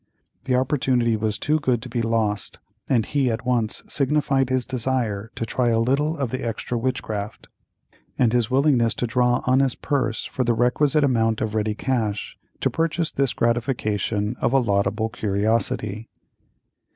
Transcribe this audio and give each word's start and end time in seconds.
The 0.45 0.55
opportunity 0.55 1.15
was 1.15 1.37
too 1.37 1.59
good 1.59 1.79
to 1.83 1.87
be 1.87 2.01
lost, 2.01 2.57
and 2.89 3.05
he 3.05 3.29
at 3.29 3.45
once 3.45 3.83
signified 3.87 4.49
his 4.49 4.65
desire 4.65 5.29
to 5.35 5.45
try 5.45 5.69
a 5.69 5.79
little 5.79 6.17
of 6.17 6.31
the 6.31 6.43
extra 6.43 6.75
witchcraft, 6.75 7.45
and 8.17 8.33
his 8.33 8.49
willingness 8.49 8.95
to 8.95 9.05
draw 9.05 9.43
on 9.45 9.59
his 9.59 9.75
purse 9.75 10.25
for 10.25 10.43
the 10.43 10.55
requisite 10.55 11.03
amount 11.03 11.39
of 11.39 11.53
ready 11.53 11.75
cash 11.75 12.35
to 12.61 12.71
purchase 12.71 13.11
this 13.11 13.33
gratification 13.33 14.35
of 14.41 14.53
a 14.53 14.57
laudable 14.59 15.09
curiosity. 15.09 16.09